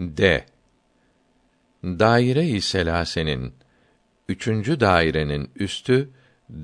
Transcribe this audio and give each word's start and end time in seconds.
D. 0.00 0.46
Daire-i 1.84 2.60
selasenin 2.60 3.54
üçüncü 4.28 4.80
dairenin 4.80 5.50
üstü 5.56 6.10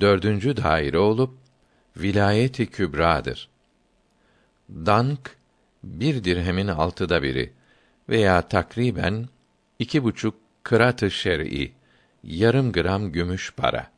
dördüncü 0.00 0.56
daire 0.56 0.98
olup 0.98 1.38
vilayeti 1.96 2.66
kübradır. 2.66 3.48
Dank 4.70 5.36
bir 5.84 6.24
dirhemin 6.24 6.68
altıda 6.68 7.22
biri 7.22 7.52
veya 8.08 8.48
takriben 8.48 9.28
iki 9.78 10.04
buçuk 10.04 10.34
kıratı 10.62 11.10
şer'i 11.10 11.72
yarım 12.24 12.72
gram 12.72 13.12
gümüş 13.12 13.54
para. 13.56 13.90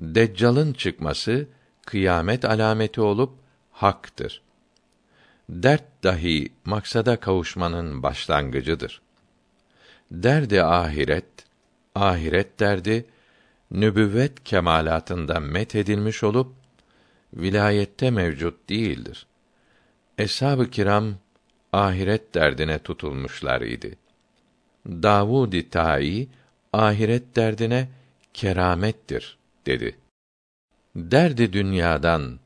Deccal'ın 0.00 0.72
çıkması 0.72 1.48
kıyamet 1.86 2.44
alameti 2.44 3.00
olup 3.00 3.38
haktır. 3.70 4.45
Dert 5.48 5.84
dahi 6.02 6.52
maksada 6.64 7.20
kavuşmanın 7.20 8.02
başlangıcıdır. 8.02 9.02
Derdi 10.10 10.62
ahiret, 10.62 11.24
ahiret 11.94 12.60
derdi 12.60 13.06
nübüvvet 13.70 14.44
kemalatında 14.44 15.40
met 15.40 15.74
edilmiş 15.74 16.24
olup 16.24 16.52
vilayette 17.34 18.10
mevcut 18.10 18.68
değildir. 18.68 19.26
Eshab-ı 20.18 20.70
kiram 20.70 21.14
ahiret 21.72 22.34
derdine 22.34 22.78
tutulmuşlar 22.78 23.60
idi. 23.60 23.98
Davud-i 24.86 25.70
Ta'i 25.70 26.28
ahiret 26.72 27.36
derdine 27.36 27.88
keramettir 28.34 29.38
dedi. 29.66 29.96
Derdi 30.96 31.52
dünyadan, 31.52 32.38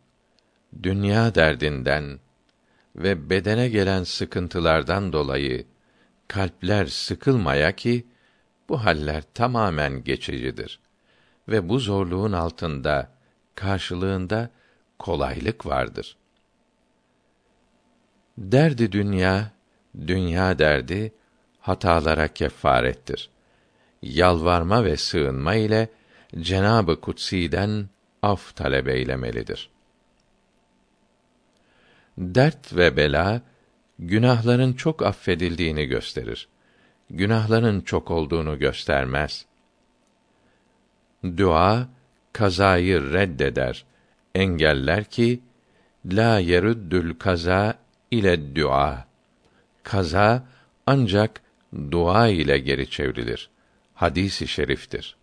dünya 0.82 1.34
derdinden 1.34 2.18
ve 3.02 3.30
bedene 3.30 3.68
gelen 3.68 4.04
sıkıntılardan 4.04 5.12
dolayı 5.12 5.66
kalpler 6.28 6.86
sıkılmaya 6.86 7.76
ki 7.76 8.06
bu 8.68 8.84
haller 8.84 9.24
tamamen 9.34 10.04
geçicidir 10.04 10.80
ve 11.48 11.68
bu 11.68 11.78
zorluğun 11.78 12.32
altında 12.32 13.10
karşılığında 13.54 14.50
kolaylık 14.98 15.66
vardır. 15.66 16.16
Derdi 18.38 18.92
dünya, 18.92 19.50
dünya 20.06 20.58
derdi 20.58 21.12
hatalara 21.60 22.28
kefarettir. 22.28 23.30
Yalvarma 24.02 24.84
ve 24.84 24.96
sığınma 24.96 25.54
ile 25.54 25.88
Cenabı 26.40 27.00
Kutsi'den 27.00 27.88
af 28.22 28.56
talep 28.56 28.88
eylemelidir. 28.88 29.70
Dert 32.18 32.76
ve 32.76 32.96
bela 32.96 33.40
günahların 33.98 34.72
çok 34.72 35.02
affedildiğini 35.02 35.86
gösterir. 35.86 36.48
Günahların 37.10 37.80
çok 37.80 38.10
olduğunu 38.10 38.58
göstermez. 38.58 39.46
Dua 41.36 41.88
kazayı 42.32 43.12
reddeder, 43.12 43.84
engeller 44.34 45.04
ki 45.04 45.40
la 46.04 46.38
yeruddül 46.38 47.14
kaza 47.14 47.74
ile 48.10 48.56
dua. 48.56 49.04
Kaza 49.82 50.46
ancak 50.86 51.40
dua 51.90 52.28
ile 52.28 52.58
geri 52.58 52.90
çevrilir. 52.90 53.50
Hadisi 53.94 54.48
şeriftir. 54.48 55.16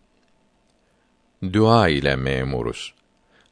Dua 1.52 1.88
ile 1.88 2.16
memuruz. 2.16 2.94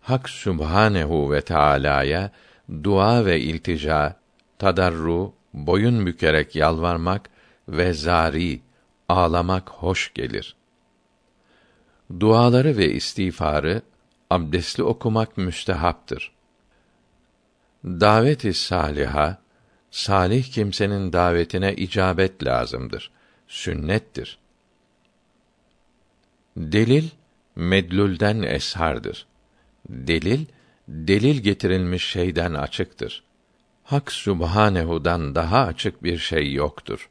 Hak 0.01 0.29
Sübhanehu 0.29 1.33
ve 1.33 1.41
Teala'ya 1.41 2.31
dua 2.69 3.25
ve 3.25 3.41
iltica, 3.41 4.17
tadarru, 4.59 5.33
boyun 5.55 6.07
bükerek 6.07 6.57
yalvarmak 6.57 7.31
ve 7.69 7.93
zari, 7.93 8.61
ağlamak 9.09 9.71
hoş 9.71 10.15
gelir. 10.15 10.57
Duaları 12.21 12.77
ve 12.77 12.93
istiğfarı 12.93 13.83
abdestli 14.31 14.83
okumak 14.83 15.37
müstehaptır. 15.37 16.33
Davet-i 17.85 18.55
saliha, 18.55 19.39
salih 19.91 20.45
kimsenin 20.45 21.13
davetine 21.13 21.75
icabet 21.75 22.45
lazımdır. 22.45 23.11
Sünnettir. 23.49 24.39
Delil 26.57 27.09
medlulden 27.57 28.43
eshardır. 28.43 29.27
Delil 29.89 30.47
delil 30.89 31.39
getirilmiş 31.39 32.05
şeyden 32.05 32.55
açıktır. 32.55 33.23
Hak 33.85 34.13
Sübhanehu'dan 34.13 35.35
daha 35.35 35.61
açık 35.61 36.03
bir 36.03 36.19
şey 36.19 36.53
yoktur. 36.53 37.09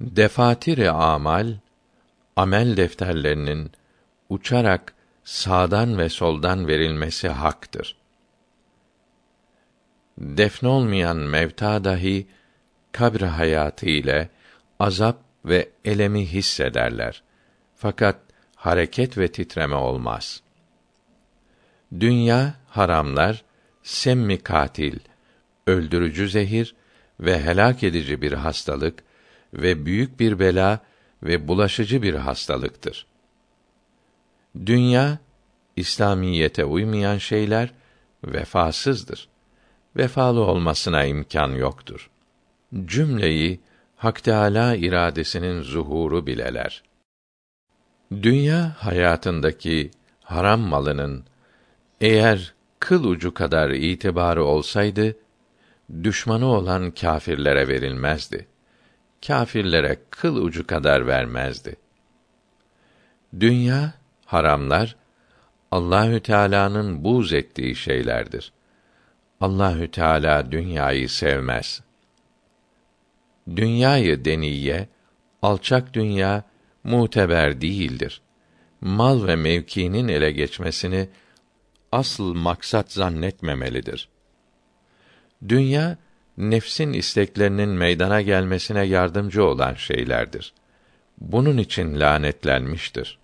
Defatire 0.00 0.90
amal 0.90 1.54
amel 2.36 2.76
defterlerinin 2.76 3.70
uçarak 4.28 4.94
sağdan 5.24 5.98
ve 5.98 6.08
soldan 6.08 6.68
verilmesi 6.68 7.28
haktır. 7.28 7.96
Defnolmayan 10.18 11.16
mevta 11.16 11.84
dahi 11.84 12.26
kabr 12.92 13.20
hayatı 13.20 13.86
ile 13.86 14.28
azap 14.80 15.18
ve 15.44 15.68
elemi 15.84 16.26
hissederler. 16.26 17.22
Fakat 17.76 18.16
hareket 18.56 19.18
ve 19.18 19.28
titreme 19.28 19.76
olmaz. 19.76 20.42
Dünya 22.00 22.54
haramlar 22.68 23.44
semmi 23.82 24.38
katil, 24.38 24.98
öldürücü 25.66 26.28
zehir 26.28 26.74
ve 27.20 27.42
helak 27.42 27.82
edici 27.82 28.22
bir 28.22 28.32
hastalık 28.32 29.02
ve 29.54 29.86
büyük 29.86 30.20
bir 30.20 30.38
bela 30.38 30.80
ve 31.22 31.48
bulaşıcı 31.48 32.02
bir 32.02 32.14
hastalıktır. 32.14 33.06
Dünya 34.66 35.18
İslamiyete 35.76 36.64
uymayan 36.64 37.18
şeyler 37.18 37.72
vefasızdır. 38.24 39.28
Vefalı 39.96 40.40
olmasına 40.40 41.04
imkan 41.04 41.50
yoktur. 41.50 42.10
Cümleyi 42.84 43.60
Hak 43.96 44.22
Teâlâ 44.22 44.76
iradesinin 44.76 45.62
zuhuru 45.62 46.26
bileler. 46.26 46.82
Dünya 48.12 48.76
hayatındaki 48.78 49.90
haram 50.22 50.60
malının 50.60 51.24
eğer 52.02 52.54
kıl 52.78 53.04
ucu 53.04 53.34
kadar 53.34 53.70
itibarı 53.70 54.44
olsaydı 54.44 55.16
düşmanı 56.02 56.46
olan 56.46 56.90
kâfirlere 56.90 57.68
verilmezdi. 57.68 58.46
Kâfirlere 59.26 59.96
kıl 60.10 60.36
ucu 60.36 60.66
kadar 60.66 61.06
vermezdi. 61.06 61.76
Dünya 63.40 63.92
haramlar 64.26 64.96
Allahü 65.70 66.20
Teala'nın 66.20 67.04
buz 67.04 67.32
ettiği 67.32 67.76
şeylerdir. 67.76 68.52
Allahü 69.40 69.90
Teala 69.90 70.52
dünyayı 70.52 71.08
sevmez. 71.08 71.80
Dünyayı 73.56 74.24
deniye, 74.24 74.88
alçak 75.42 75.94
dünya 75.94 76.42
muteber 76.84 77.60
değildir. 77.60 78.20
Mal 78.80 79.26
ve 79.26 79.36
mevkinin 79.36 80.08
ele 80.08 80.32
geçmesini 80.32 81.08
asıl 81.92 82.34
maksat 82.34 82.92
zannetmemelidir. 82.92 84.08
Dünya 85.48 85.98
nefsin 86.38 86.92
isteklerinin 86.92 87.68
meydana 87.68 88.22
gelmesine 88.22 88.82
yardımcı 88.82 89.44
olan 89.44 89.74
şeylerdir. 89.74 90.52
Bunun 91.18 91.56
için 91.58 92.00
lanetlenmiştir. 92.00 93.18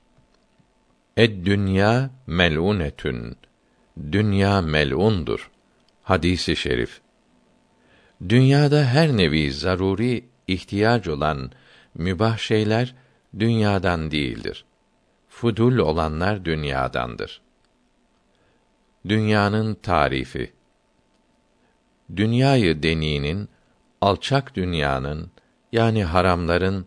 Ed 1.17 1.47
dünya 1.47 2.11
melunetün. 2.27 3.37
Dünya 4.13 4.61
melundur. 4.61 5.51
Hadisi 6.03 6.57
şerif. 6.57 7.01
Dünyada 8.29 8.85
her 8.85 9.09
nevi 9.17 9.53
zaruri 9.53 10.25
ihtiyaç 10.49 11.09
olan 11.09 11.51
mübah 11.95 12.39
şeyler 12.39 12.95
dünyadan 13.39 14.11
değildir. 14.11 14.65
Fudul 15.29 15.79
olanlar 15.79 16.45
dünyadandır. 16.45 17.41
Dünyanın 19.09 19.75
tarifi 19.75 20.53
Dünyayı 22.17 22.83
deninin, 22.83 23.49
alçak 24.01 24.57
dünyanın, 24.57 25.31
yani 25.73 26.05
haramların, 26.05 26.87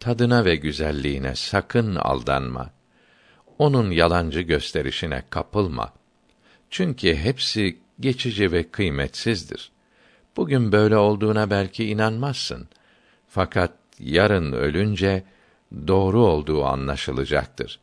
tadına 0.00 0.44
ve 0.44 0.56
güzelliğine 0.56 1.34
sakın 1.34 1.94
aldanma. 1.94 2.70
Onun 3.58 3.90
yalancı 3.90 4.40
gösterişine 4.40 5.22
kapılma. 5.30 5.92
Çünkü 6.70 7.16
hepsi 7.16 7.78
geçici 8.00 8.52
ve 8.52 8.70
kıymetsizdir. 8.70 9.70
Bugün 10.36 10.72
böyle 10.72 10.96
olduğuna 10.96 11.50
belki 11.50 11.84
inanmazsın. 11.84 12.68
Fakat 13.28 13.72
yarın 13.98 14.52
ölünce 14.52 15.24
doğru 15.86 16.20
olduğu 16.20 16.64
anlaşılacaktır. 16.64 17.78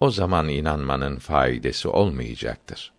O 0.00 0.10
zaman 0.10 0.48
inanmanın 0.48 1.18
faydası 1.18 1.92
olmayacaktır. 1.92 2.92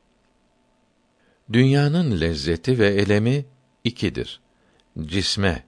Dünyanın 1.53 2.21
lezzeti 2.21 2.79
ve 2.79 2.87
elemi 2.87 3.45
ikidir. 3.83 4.39
cisme, 5.01 5.63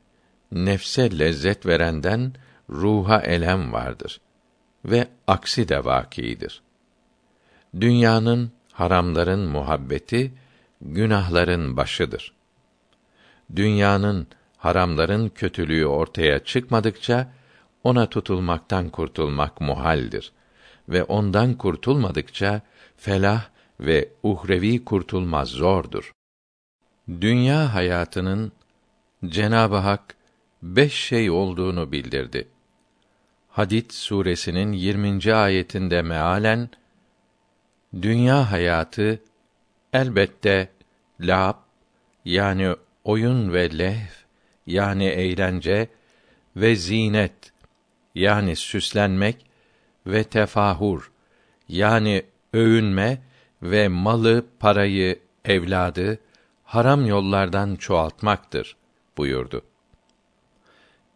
nefse 0.52 1.20
lezzet 1.20 1.66
verenden 1.66 2.34
ruha 2.70 3.22
elem 3.22 3.74
vardır 3.74 4.22
ve 4.86 5.08
aksi 5.28 5.70
de 5.70 5.86
vakidir. 5.86 6.62
Dünyanın 7.82 8.52
haramların 8.72 9.40
muhabbeti 9.40 10.34
günahların 10.82 11.78
başıdır. 11.78 12.34
Dünyanın 13.56 14.28
haramların 14.58 15.30
kötülüğü 15.30 15.86
ortaya 15.86 16.44
çıkmadıkça 16.44 17.32
ona 17.84 18.10
tutulmaktan 18.10 18.90
kurtulmak 18.90 19.62
muhaldir 19.62 20.32
ve 20.90 21.04
ondan 21.04 21.54
kurtulmadıkça 21.54 22.62
felah 22.98 23.50
ve 23.80 24.10
uhrevi 24.24 24.86
kurtulmaz 24.86 25.50
zordur. 25.50 26.12
Dünya 27.22 27.74
hayatının 27.74 28.52
Cenab-ı 29.26 29.76
Hak 29.76 30.16
beş 30.64 30.94
şey 30.94 31.30
olduğunu 31.30 31.92
bildirdi. 31.92 32.48
Hadid 33.50 33.92
suresinin 33.92 34.72
20. 34.72 35.34
ayetinde 35.34 36.02
mealen 36.02 36.70
dünya 38.02 38.52
hayatı 38.52 39.20
elbette 39.94 40.70
lab 41.20 41.56
yani 42.26 42.76
oyun 43.04 43.54
ve 43.54 43.78
lehv 43.78 44.12
yani 44.68 45.06
eğlence 45.06 45.88
ve 46.56 46.76
zinet 46.76 47.34
yani 48.16 48.56
süslenmek 48.56 49.49
ve 50.12 50.24
tefahur 50.24 51.12
yani 51.68 52.24
övünme 52.54 53.22
ve 53.62 53.88
malı, 53.88 54.46
parayı, 54.60 55.20
evladı 55.46 56.20
haram 56.64 57.06
yollardan 57.06 57.76
çoğaltmaktır 57.76 58.76
buyurdu. 59.18 59.62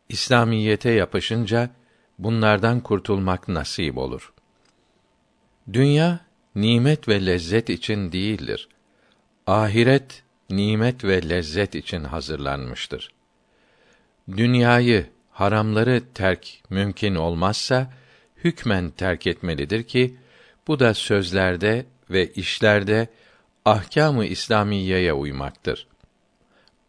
İslamiyete 0.10 0.92
yapışınca 0.92 1.70
bunlardan 2.20 2.80
kurtulmak 2.80 3.48
nasip 3.48 3.98
olur. 3.98 4.34
Dünya 5.74 6.20
nimet 6.56 7.08
ve 7.08 7.26
lezzet 7.26 7.70
için 7.70 8.12
değildir. 8.12 8.70
Ahiret 9.48 10.24
nimet 10.50 11.04
ve 11.04 11.30
lezzet 11.30 11.76
için 11.76 12.04
hazırlanmıştır. 12.04 13.12
Dünyayı, 14.32 15.10
haramları 15.32 16.04
terk 16.14 16.62
mümkün 16.70 17.16
olmazsa 17.16 17.94
hükmen 18.44 18.90
terk 18.90 19.28
etmelidir 19.28 19.84
ki 19.84 20.18
bu 20.68 20.80
da 20.80 20.94
sözlerde 20.94 21.86
ve 22.10 22.34
işlerde 22.34 23.08
ahkâm-ı 23.66 24.26
İslamiyeye 24.26 25.14
uymaktır. 25.14 25.88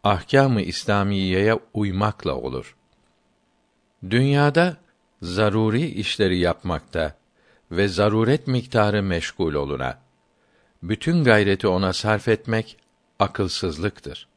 Ahkâm-ı 0.03 0.61
İslamiyeye 0.61 1.59
uymakla 1.73 2.35
olur. 2.35 2.75
Dünyada 4.09 4.77
zaruri 5.21 5.85
işleri 5.85 6.37
yapmakta 6.37 7.15
ve 7.71 7.87
zaruret 7.87 8.47
miktarı 8.47 9.03
meşgul 9.03 9.53
oluna 9.53 10.05
bütün 10.83 11.23
gayreti 11.23 11.67
ona 11.67 11.93
sarf 11.93 12.27
etmek 12.27 12.77
akılsızlıktır. 13.19 14.27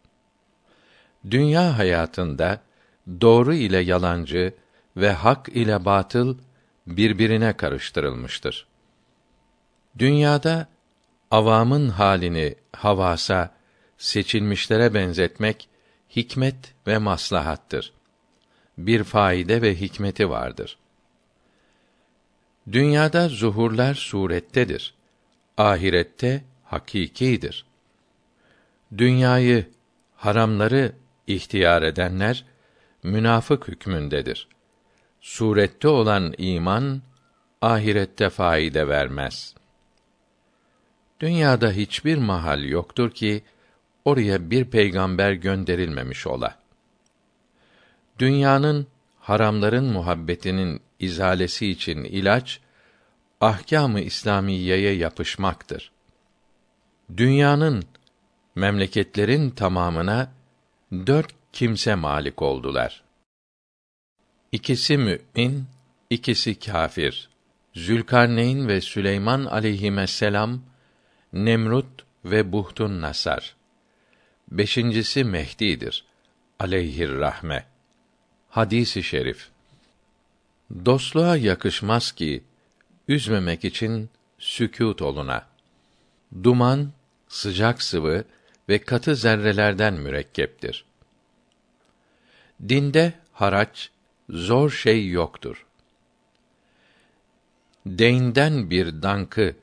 Dünya 1.30 1.78
hayatında 1.78 2.60
doğru 3.20 3.54
ile 3.54 3.78
yalancı 3.78 4.54
ve 4.96 5.12
hak 5.12 5.48
ile 5.48 5.84
batıl 5.84 6.38
birbirine 6.96 7.56
karıştırılmıştır. 7.56 8.66
Dünyada 9.98 10.68
avamın 11.30 11.88
halini 11.88 12.54
havasa, 12.72 13.54
seçilmişlere 13.98 14.94
benzetmek 14.94 15.68
hikmet 16.16 16.74
ve 16.86 16.98
maslahattır. 16.98 17.92
Bir 18.78 19.04
faide 19.04 19.62
ve 19.62 19.80
hikmeti 19.80 20.30
vardır. 20.30 20.78
Dünyada 22.72 23.28
zuhurlar 23.28 23.94
surettedir. 23.94 24.94
Ahirette 25.56 26.44
hakikidir. 26.64 27.66
Dünyayı, 28.98 29.66
haramları 30.16 30.92
ihtiyar 31.26 31.82
edenler 31.82 32.44
münafık 33.02 33.68
hükmündedir. 33.68 34.48
Surette 35.20 35.88
olan 35.88 36.34
iman 36.38 37.02
ahirette 37.62 38.30
faide 38.30 38.88
vermez. 38.88 39.54
Dünyada 41.20 41.70
hiçbir 41.70 42.18
mahal 42.18 42.64
yoktur 42.64 43.10
ki 43.10 43.42
oraya 44.04 44.50
bir 44.50 44.64
peygamber 44.64 45.32
gönderilmemiş 45.32 46.26
ola. 46.26 46.58
Dünyanın 48.18 48.86
haramların 49.20 49.84
muhabbetinin 49.84 50.80
izalesi 51.00 51.70
için 51.70 52.04
ilaç 52.04 52.60
ahkâm-ı 53.40 54.00
İslamiyeye 54.00 54.94
yapışmaktır. 54.94 55.92
Dünyanın 57.16 57.84
memleketlerin 58.54 59.50
tamamına 59.50 60.32
dört 60.92 61.34
kimse 61.52 61.94
malik 61.94 62.42
oldular. 62.42 63.07
İkisi 64.52 64.98
mü'min, 64.98 65.66
ikisi 66.10 66.58
kâfir. 66.58 67.28
Zülkarneyn 67.74 68.68
ve 68.68 68.80
Süleyman 68.80 69.44
aleyhisselam 69.44 70.62
Nemrut 71.32 72.04
ve 72.24 72.52
Buhtun 72.52 73.00
Nasar. 73.00 73.56
Beşincisi 74.50 75.24
Mehdi'dir. 75.24 76.04
Aleyhir 76.58 77.10
rahme. 77.10 77.66
Hadisi 78.48 79.02
şerif. 79.02 79.48
Dostluğa 80.84 81.36
yakışmaz 81.36 82.12
ki 82.12 82.44
üzmemek 83.08 83.64
için 83.64 84.10
sükût 84.38 85.02
oluna. 85.02 85.46
Duman, 86.42 86.92
sıcak 87.28 87.82
sıvı 87.82 88.24
ve 88.68 88.78
katı 88.78 89.16
zerrelerden 89.16 89.94
mürekkeptir. 89.94 90.84
Dinde 92.68 93.12
haraç 93.32 93.90
zor 94.30 94.70
şey 94.70 95.08
yoktur. 95.08 95.66
Deynden 97.86 98.70
bir 98.70 99.02
dankı 99.02 99.56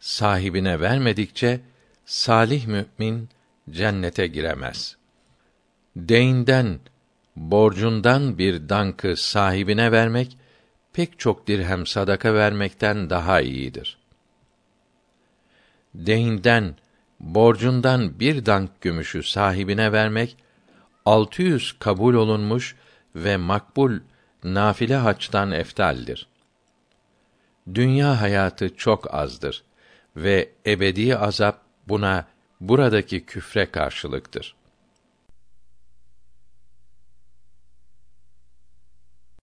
sahibine 0.00 0.80
vermedikçe 0.80 1.60
salih 2.04 2.66
mümin 2.66 3.28
cennete 3.70 4.26
giremez. 4.26 4.96
Deynden, 5.96 6.80
borcundan 7.36 8.38
bir 8.38 8.68
dankı 8.68 9.16
sahibine 9.16 9.92
vermek 9.92 10.36
pek 10.92 11.18
çok 11.18 11.46
dirhem 11.46 11.86
sadaka 11.86 12.34
vermekten 12.34 13.10
daha 13.10 13.40
iyidir. 13.40 13.98
Deynden, 15.94 16.76
borcundan 17.20 18.20
bir 18.20 18.46
dank 18.46 18.80
gümüşü 18.80 19.22
sahibine 19.22 19.92
vermek 19.92 20.36
600 21.04 21.76
kabul 21.78 22.14
olunmuş 22.14 22.76
ve 23.14 23.36
makbul 23.36 23.98
nafile 24.44 24.96
haçtan 24.96 25.52
eftaldir. 25.52 26.26
Dünya 27.74 28.20
hayatı 28.20 28.76
çok 28.76 29.14
azdır 29.14 29.64
ve 30.16 30.50
ebedi 30.66 31.16
azap 31.16 31.60
buna 31.88 32.26
buradaki 32.60 33.26
küfre 33.26 33.66
karşılıktır. 33.66 34.54